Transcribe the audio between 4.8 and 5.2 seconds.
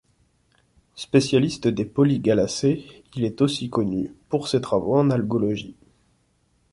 en